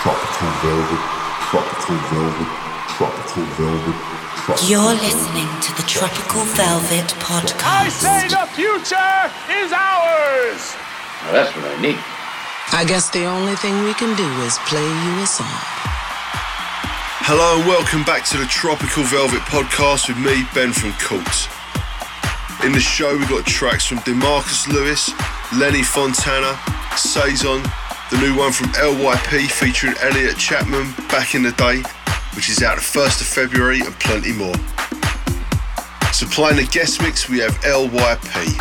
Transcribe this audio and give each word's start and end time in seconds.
tropical 0.00 0.48
velvet, 0.64 1.02
tropical 1.52 1.96
velvet, 2.08 2.48
tropical 2.96 3.44
velvet. 3.60 3.96
Tropical 4.40 4.68
You're 4.70 4.94
listening 4.96 5.50
to 5.60 5.76
the 5.76 5.84
Tropical 5.86 6.40
Velvet 6.56 7.12
I 7.12 7.20
Podcast. 7.20 8.00
say 8.00 8.28
the 8.28 8.48
future 8.56 9.20
is 9.60 9.68
ours! 9.76 10.62
Now 11.20 11.32
that's 11.36 11.54
what 11.54 11.66
I 11.68 11.76
need. 11.82 12.00
I 12.72 12.84
guess 12.88 13.10
the 13.10 13.26
only 13.26 13.56
thing 13.56 13.84
we 13.84 13.92
can 13.92 14.16
do 14.16 14.24
is 14.48 14.56
play 14.64 14.80
you 14.80 15.12
a 15.20 15.26
song. 15.26 15.60
Hello 17.28 17.60
and 17.60 17.68
welcome 17.68 18.02
back 18.04 18.24
to 18.32 18.38
the 18.38 18.46
Tropical 18.46 19.04
Velvet 19.04 19.44
podcast 19.52 20.08
with 20.08 20.16
me, 20.16 20.48
Ben 20.54 20.72
from 20.72 20.92
Colt. 20.96 21.48
In 22.64 22.72
the 22.72 22.80
show, 22.80 23.18
we've 23.18 23.28
got 23.28 23.44
tracks 23.44 23.84
from 23.84 23.98
Demarcus 23.98 24.66
Lewis, 24.66 25.12
Lenny 25.52 25.82
Fontana, 25.82 26.58
Saison, 26.96 27.60
the 28.10 28.18
new 28.18 28.36
one 28.36 28.52
from 28.52 28.66
LYP 28.68 29.50
featuring 29.50 29.94
Elliot 30.00 30.36
Chapman 30.36 30.92
back 31.08 31.34
in 31.34 31.42
the 31.42 31.52
day, 31.52 31.82
which 32.34 32.50
is 32.50 32.62
out 32.62 32.76
the 32.76 32.82
1st 32.82 33.20
of 33.20 33.26
February, 33.26 33.80
and 33.80 33.92
plenty 34.00 34.32
more. 34.32 34.54
Supplying 36.12 36.56
the 36.56 36.68
guest 36.72 37.02
mix, 37.02 37.28
we 37.28 37.38
have 37.38 37.52
LYP. 37.62 38.58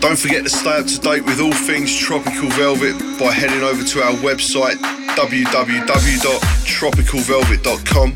Don't 0.00 0.18
forget 0.18 0.44
to 0.44 0.50
stay 0.50 0.78
up 0.78 0.86
to 0.86 0.98
date 0.98 1.24
with 1.24 1.40
all 1.40 1.52
things 1.52 1.96
Tropical 1.96 2.48
Velvet 2.50 2.98
by 3.20 3.30
heading 3.30 3.62
over 3.62 3.84
to 3.84 4.02
our 4.02 4.14
website 4.14 4.76
www.tropicalvelvet.com. 5.14 8.12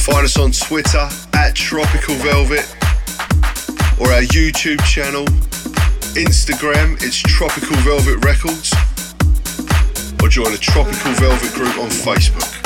Find 0.00 0.24
us 0.24 0.38
on 0.38 0.52
Twitter 0.52 1.08
at 1.34 1.54
Tropical 1.54 2.14
Velvet 2.16 2.66
or 4.00 4.10
our 4.10 4.22
YouTube 4.22 4.82
channel, 4.84 5.26
Instagram, 6.16 6.94
it's 7.02 7.16
Tropical 7.16 7.76
Velvet 7.78 8.24
Records, 8.24 8.72
or 10.22 10.28
join 10.28 10.50
the 10.50 10.58
Tropical 10.60 11.12
Velvet 11.12 11.52
group 11.54 11.78
on 11.78 11.88
Facebook. 11.88 12.59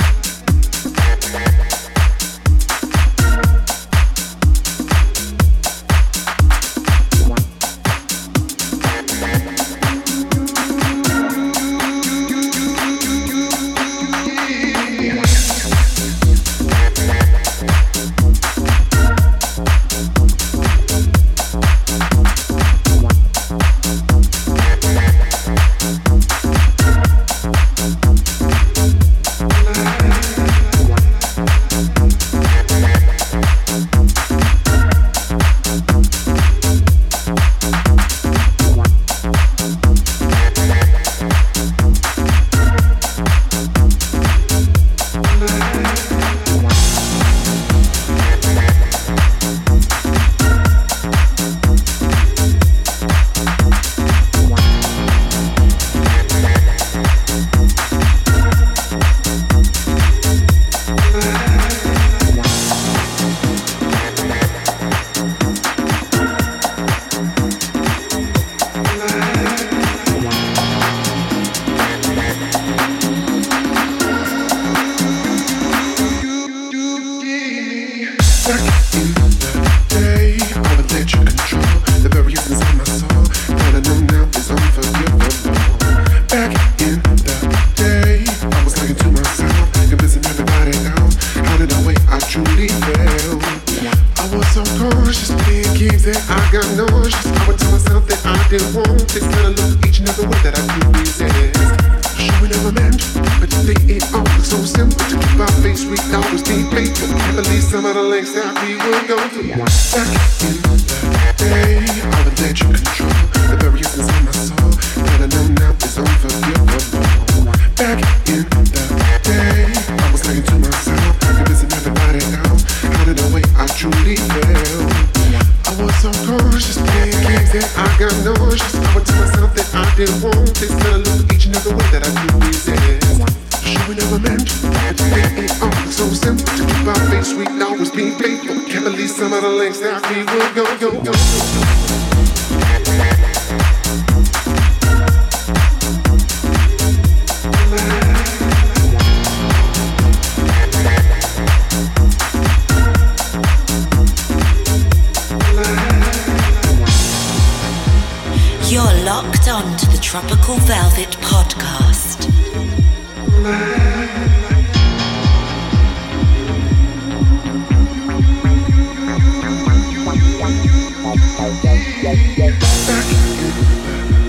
Locked 159.15 159.49
on 159.49 159.77
to 159.77 159.87
the 159.91 159.99
Tropical 159.99 160.57
Velvet 160.57 161.11
Podcast. 161.23 162.25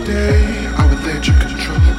day, 0.05 0.67
I 0.77 0.87
would 0.87 1.03
let 1.03 1.27
you 1.27 1.33
control 1.33 1.94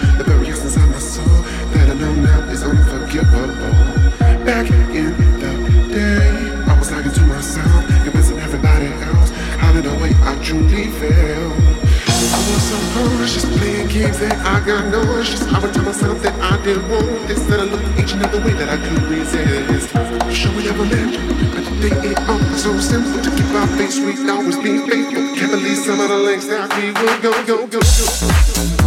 I 14.22 14.64
got 14.64 14.90
nauseous. 14.90 15.42
I 15.52 15.58
would 15.58 15.74
tell 15.74 15.84
myself 15.84 16.22
that 16.22 16.34
I 16.40 16.56
didn't 16.64 16.88
want 16.88 17.28
this, 17.28 17.42
that 17.46 17.60
I 17.60 17.64
looked 17.64 17.84
each 18.00 18.12
and 18.12 18.22
every 18.22 18.40
way 18.40 18.52
that 18.58 18.68
I 18.70 18.78
could 18.78 19.02
resist. 19.12 19.90
Sure 20.34 20.52
we 20.56 20.64
never 20.64 20.84
met, 20.86 21.12
but 21.54 21.64
today 21.64 22.12
it 22.12 22.18
all 22.28 22.40
so 22.56 22.78
simple 22.80 23.20
to 23.22 23.30
keep 23.30 23.54
our 23.54 23.66
face 23.76 23.96
sweet, 23.96 24.28
always 24.30 24.56
be 24.56 24.78
faithful. 24.88 25.36
Can't 25.36 25.50
believe 25.50 25.76
some 25.76 26.00
of 26.00 26.08
the 26.08 26.16
lengths 26.16 26.46
that 26.46 26.72
we 26.76 26.92
will 26.92 27.20
go, 27.20 27.32
go, 27.44 27.66
go, 27.66 27.80
go. 28.80 28.85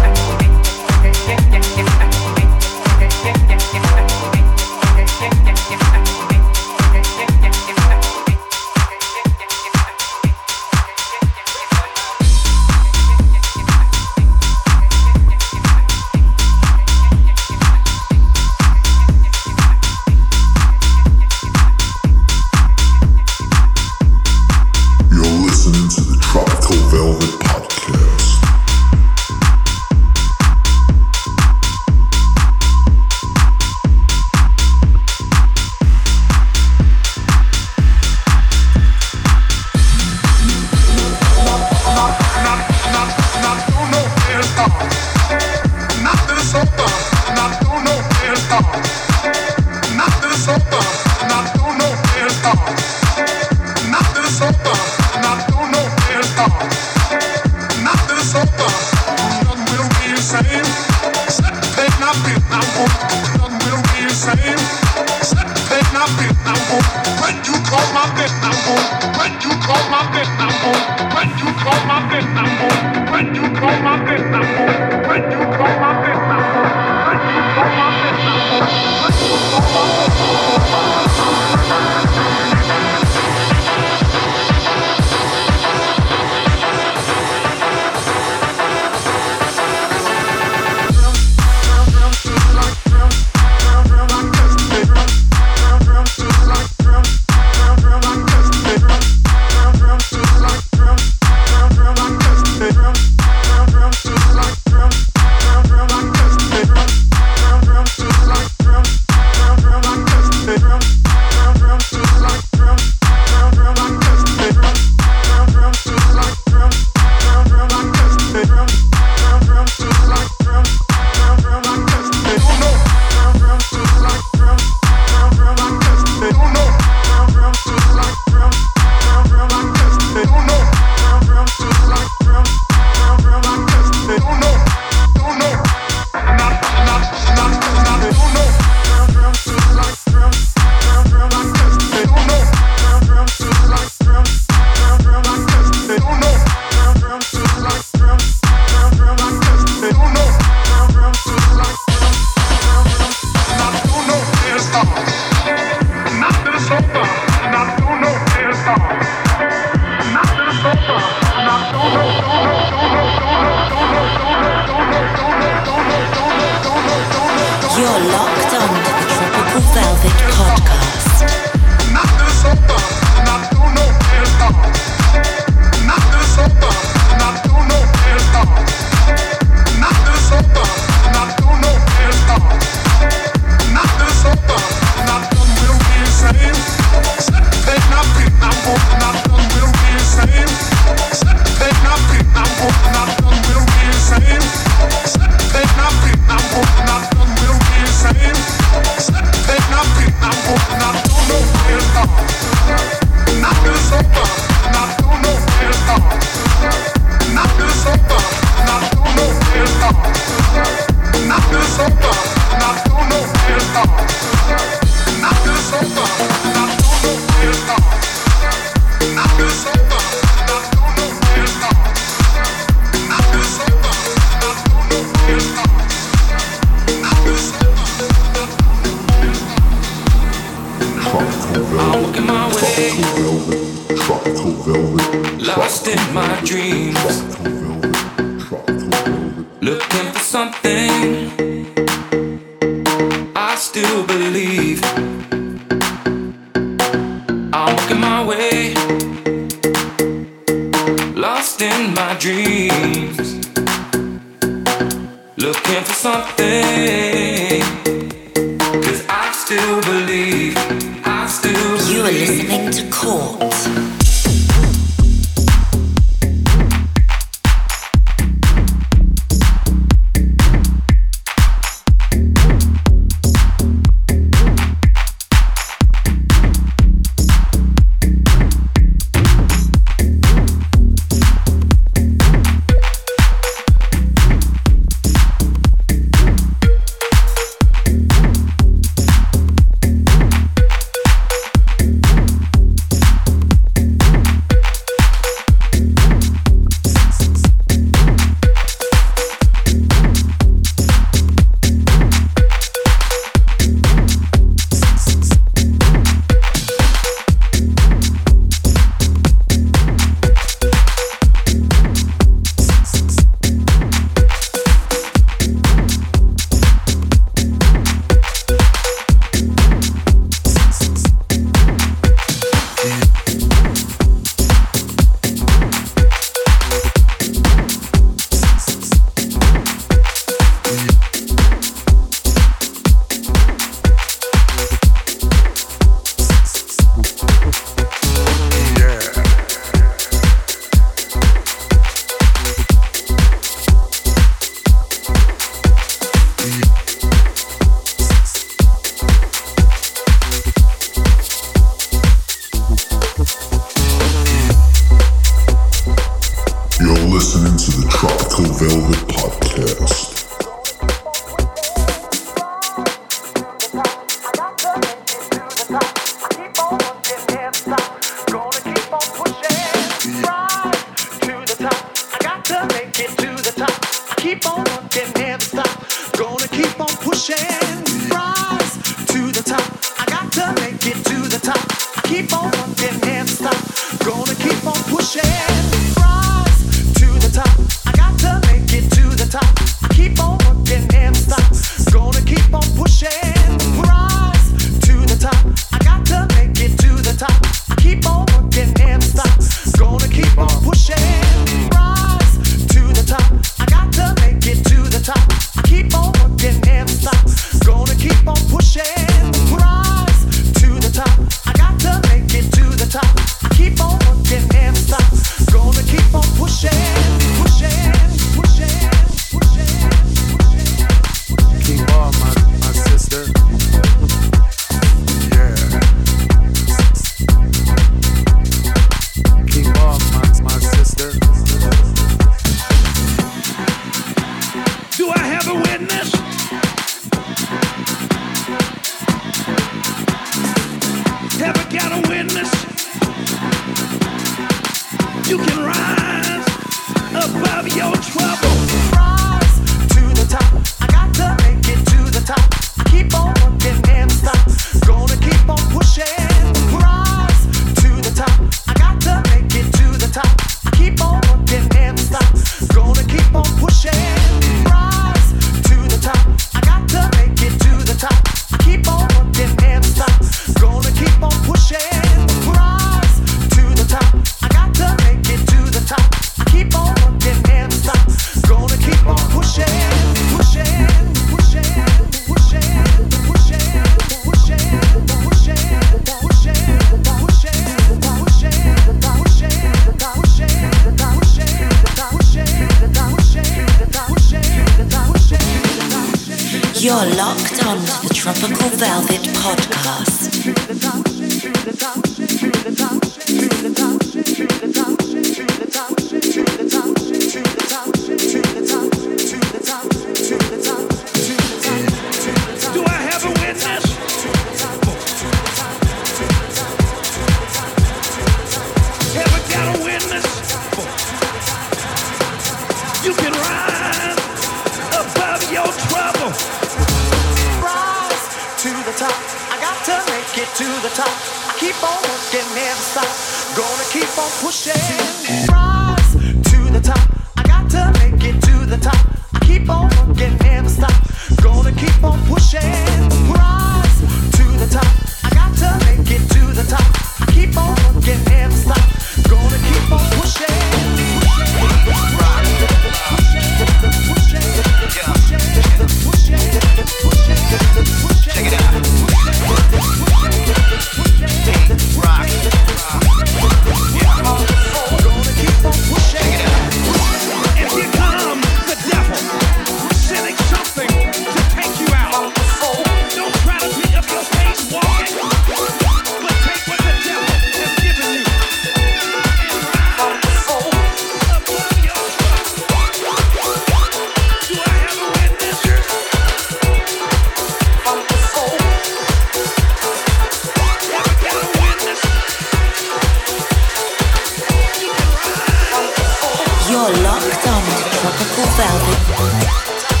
Velvet. 598.61 600.00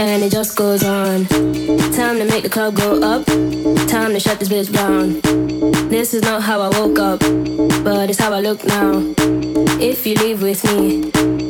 and 0.00 0.22
it 0.22 0.32
just 0.32 0.56
goes 0.56 0.82
on. 0.82 1.26
Time 1.92 2.16
to 2.18 2.24
make 2.24 2.42
the 2.42 2.48
club 2.48 2.74
go 2.74 3.02
up, 3.02 3.26
time 3.86 4.12
to 4.14 4.20
shut 4.20 4.38
this 4.38 4.48
bitch 4.48 4.72
down. 4.72 5.20
This 5.90 6.14
is 6.14 6.22
not 6.22 6.42
how 6.42 6.60
I 6.62 6.68
woke 6.78 6.98
up, 6.98 7.20
but 7.84 8.08
it's 8.08 8.18
how 8.18 8.32
I 8.32 8.40
look 8.40 8.64
now. 8.64 8.92
If 9.78 10.06
you 10.06 10.14
leave 10.14 10.40
with 10.40 10.64
me, 10.64 11.49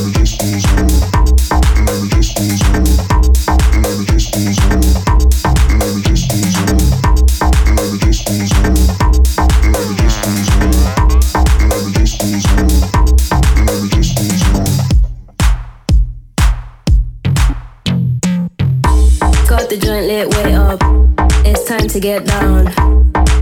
Get 22.01 22.25
down. 22.25 22.65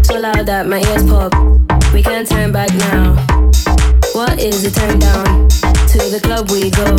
So 0.03 0.20
loud 0.20 0.45
that 0.47 0.68
my 0.68 0.80
ears 0.80 1.03
pop. 1.10 1.32
We 1.93 2.03
can't 2.03 2.28
turn 2.28 2.51
back 2.51 2.70
now. 2.76 3.16
What 4.12 4.38
is 4.38 4.66
it 4.66 4.74
turn 4.74 4.99
down? 4.99 5.47
To 5.47 5.97
the 6.12 6.20
club 6.22 6.51
we 6.51 6.70
go. 6.70 6.99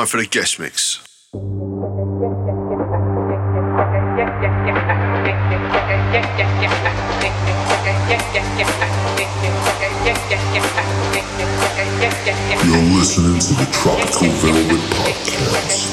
time 0.00 0.06
for 0.06 0.16
the 0.16 0.26
guest 0.26 0.58
mix. 0.58 0.98
You're 12.64 12.80
listening 12.96 13.40
to 13.40 13.54
the 13.54 13.68
Tropical 13.72 14.28
Velvet 14.40 14.80
Podcast. 14.96 15.90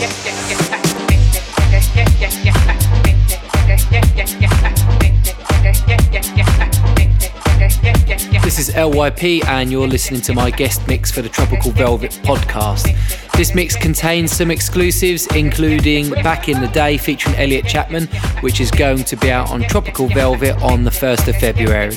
This 8.43 8.59
is 8.59 8.69
LYP, 8.73 9.45
and 9.45 9.71
you're 9.71 9.87
listening 9.87 10.21
to 10.21 10.33
my 10.33 10.49
guest 10.49 10.87
mix 10.87 11.11
for 11.11 11.21
the 11.21 11.29
Tropical 11.29 11.71
Velvet 11.71 12.11
podcast. 12.23 13.16
This 13.37 13.53
mix 13.53 13.75
contains 13.75 14.31
some 14.31 14.49
exclusives, 14.49 15.27
including 15.27 16.09
Back 16.09 16.49
in 16.49 16.59
the 16.59 16.67
Day 16.69 16.97
featuring 16.97 17.35
Elliot 17.35 17.67
Chapman, 17.67 18.07
which 18.41 18.59
is 18.59 18.71
going 18.71 19.03
to 19.03 19.15
be 19.15 19.29
out 19.29 19.51
on 19.51 19.61
Tropical 19.61 20.07
Velvet 20.07 20.59
on 20.63 20.83
the 20.83 20.89
1st 20.89 21.27
of 21.27 21.35
February. 21.35 21.95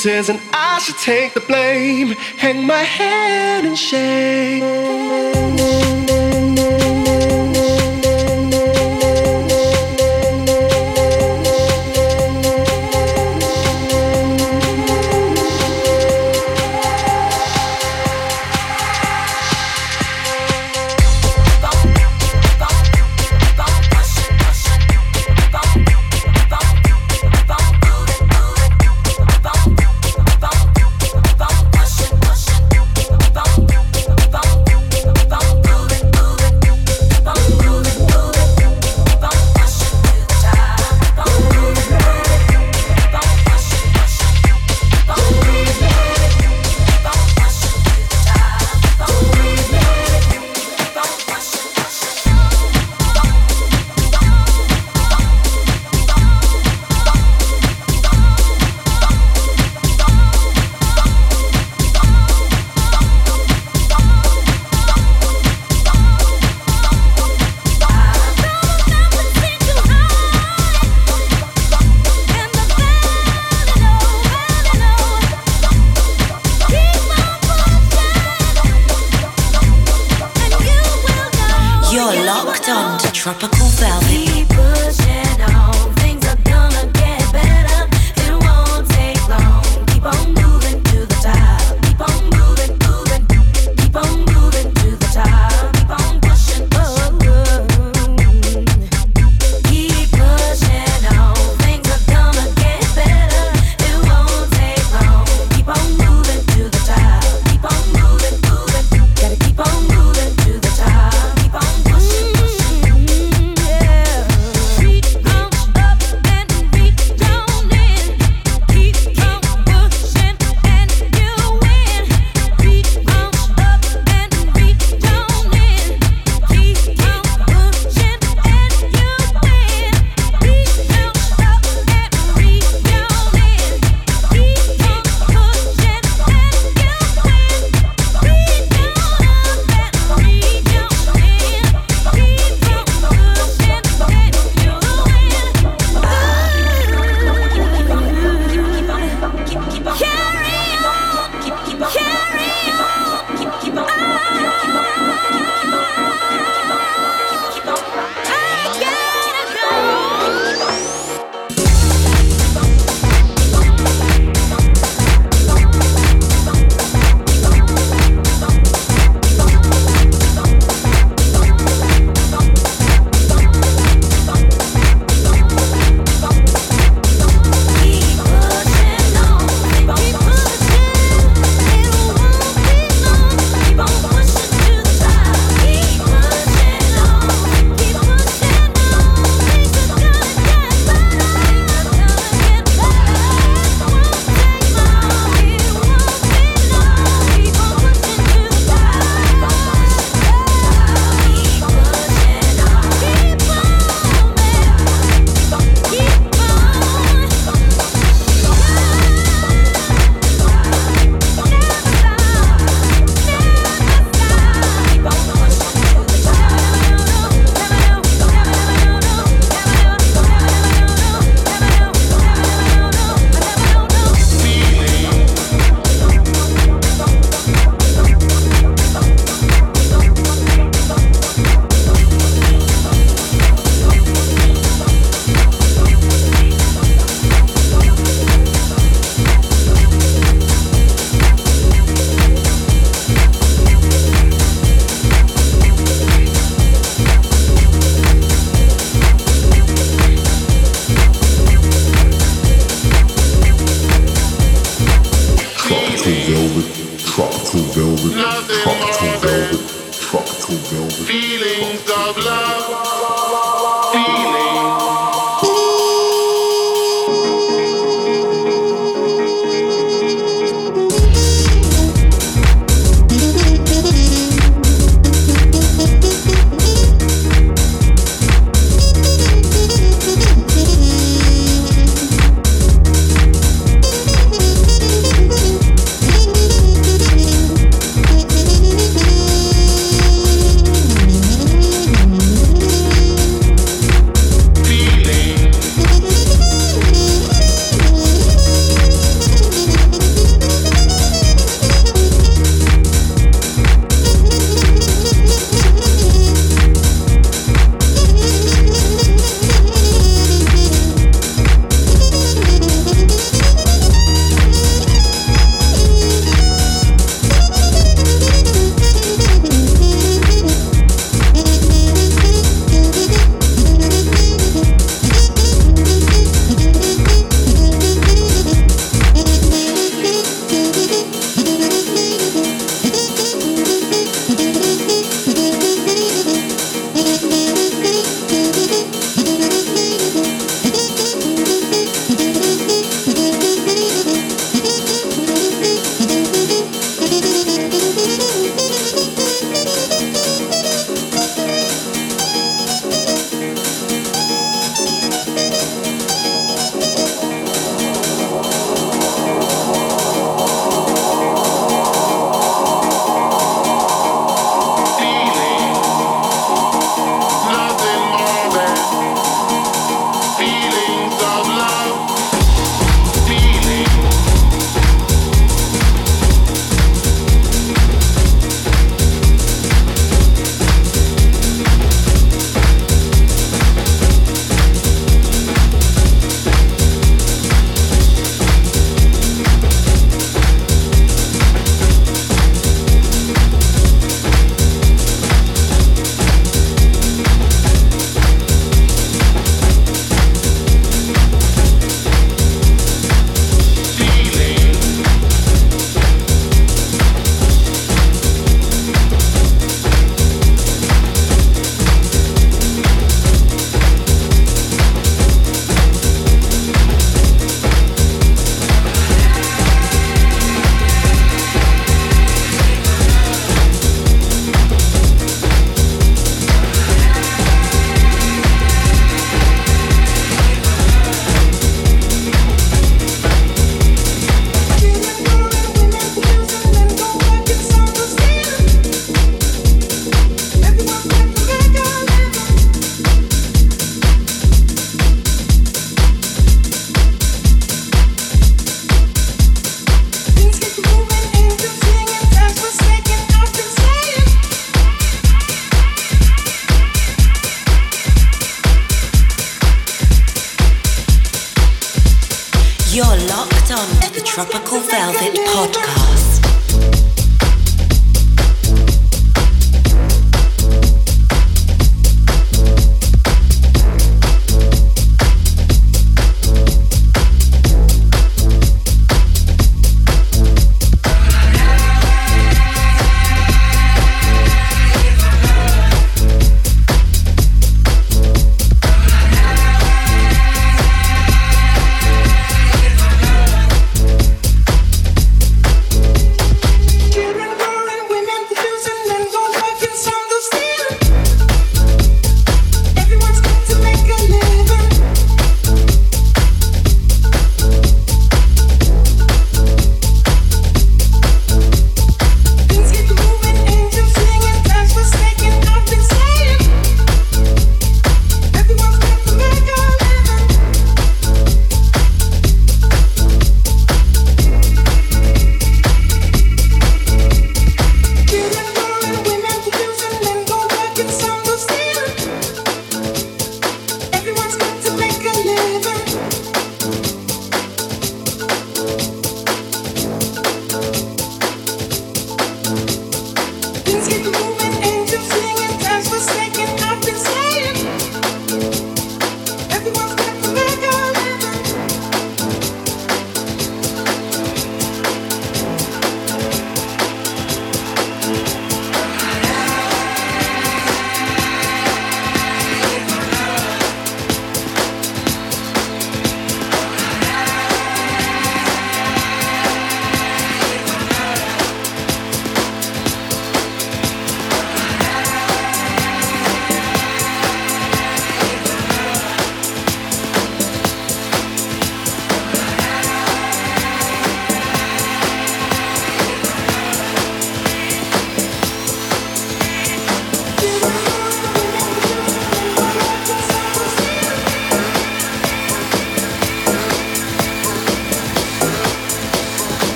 excuses 0.00 0.30
and 0.30 0.40
I 0.52 0.78
should 0.78 0.96
take 0.96 1.34
the 1.34 1.40
blame. 1.40 2.12
Hang 2.38 2.66
my 2.66 2.78
head 2.78 3.64
in 3.64 3.74
shame. 3.74 4.99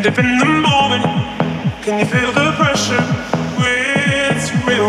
end 0.00 0.06
up 0.06 0.18
in 0.18 0.38
the 0.38 0.46
moment. 0.46 1.04
Can 1.82 1.98
you 1.98 2.06
feel 2.06 2.32
the 2.32 2.52
pressure? 2.56 3.04
It's 3.58 4.50
real. 4.64 4.88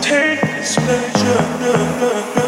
Take 0.00 0.40
this 0.42 0.76
pleasure. 0.76 2.43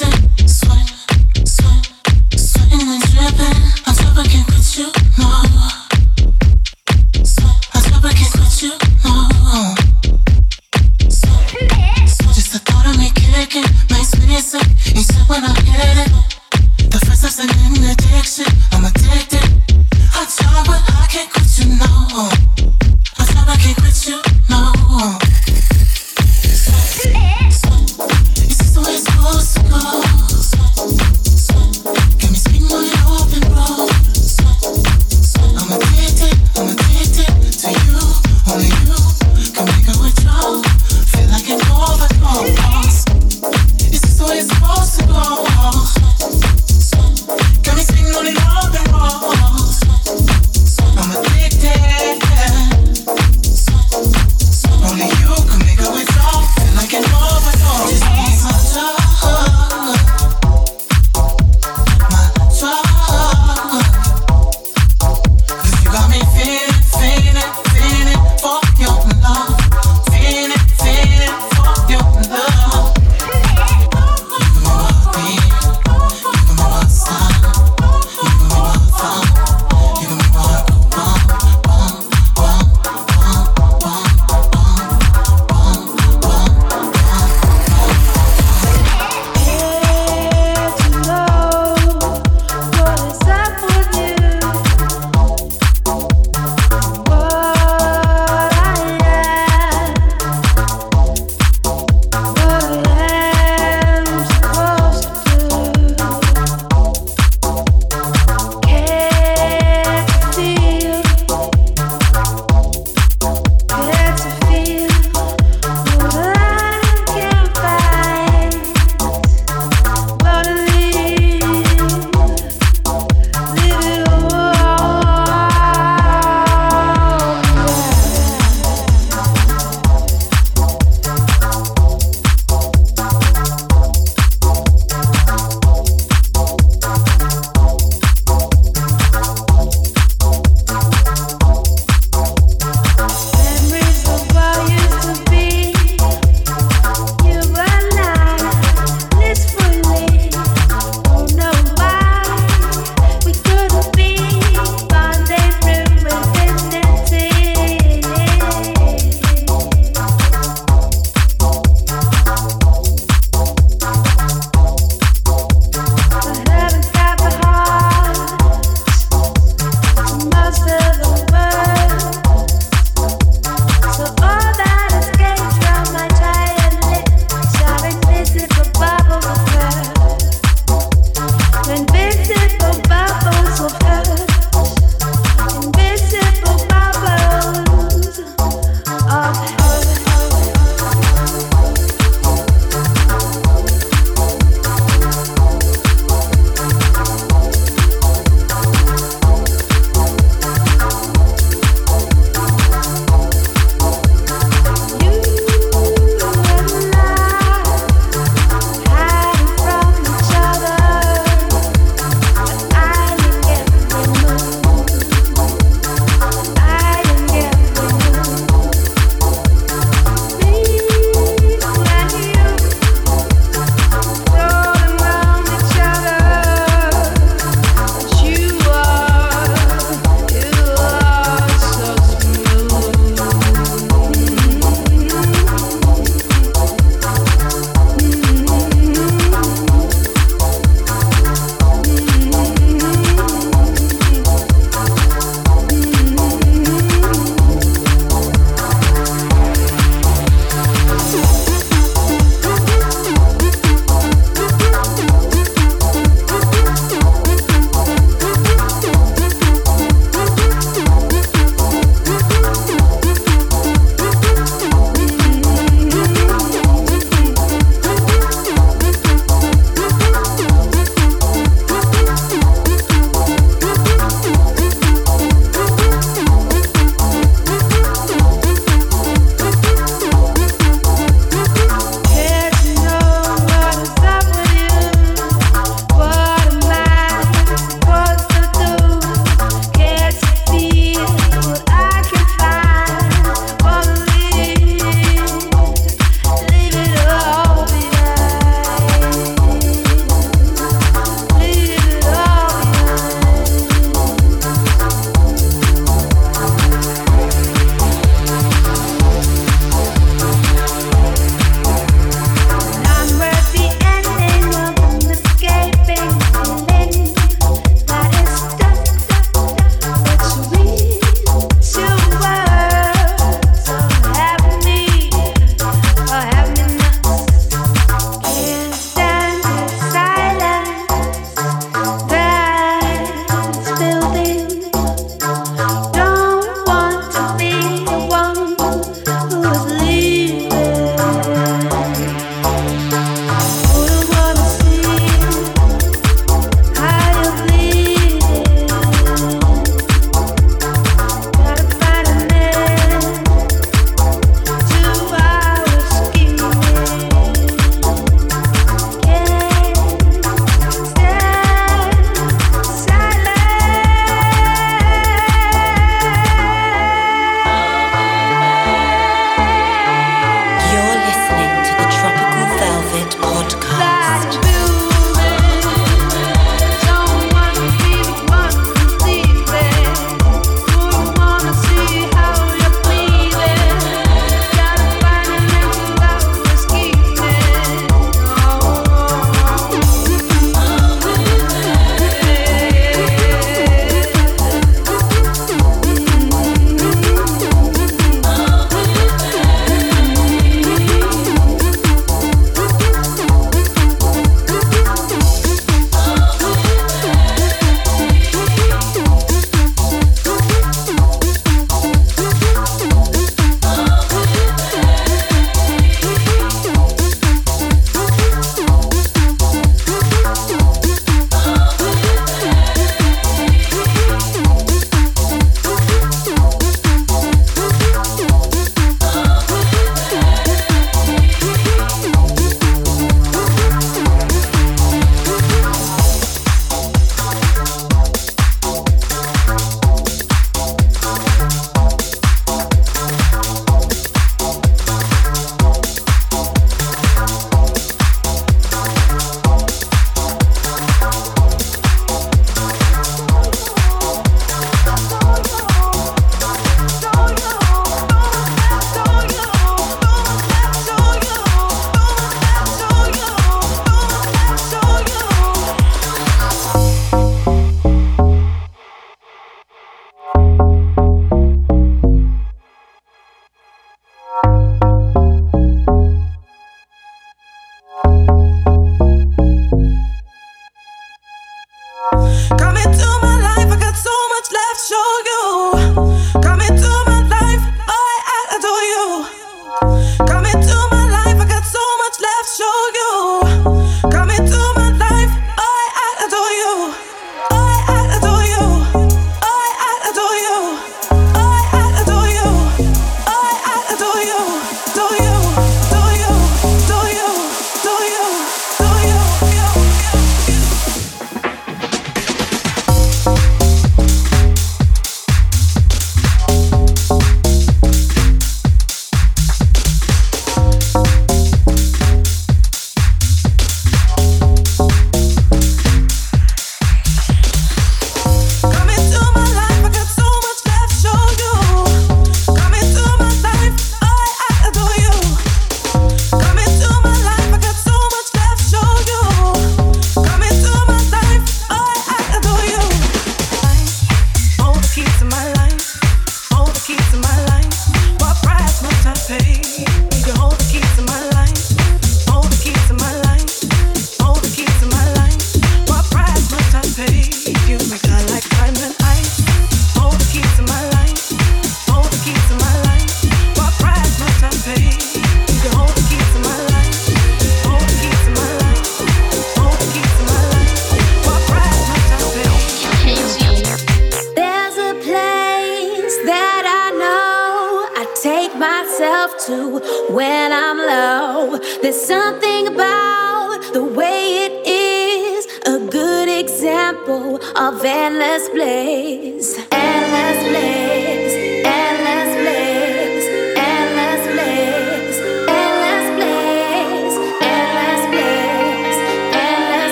You 0.00 0.35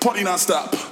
Party 0.00 0.22
non-stop. 0.22 0.87